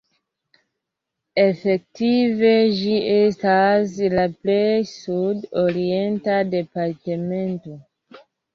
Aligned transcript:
Efektive 1.41 2.53
ĝi 2.79 2.95
estas 3.17 3.95
la 4.15 4.25
plej 4.41 4.73
sud-orienta 4.95 6.41
departemento. 6.59 7.79